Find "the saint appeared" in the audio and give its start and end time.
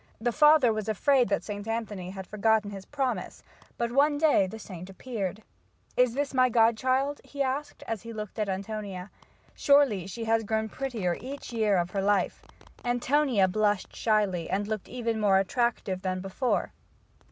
4.47-5.43